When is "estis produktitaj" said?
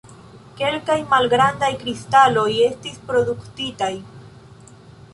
2.71-3.95